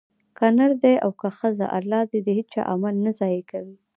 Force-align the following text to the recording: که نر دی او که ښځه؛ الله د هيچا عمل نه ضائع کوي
که 0.37 0.45
نر 0.57 0.71
دی 0.83 0.95
او 1.05 1.11
که 1.19 1.29
ښځه؛ 1.39 1.65
الله 1.77 2.01
د 2.25 2.27
هيچا 2.37 2.61
عمل 2.71 2.95
نه 3.05 3.11
ضائع 3.19 3.41
کوي 3.51 3.75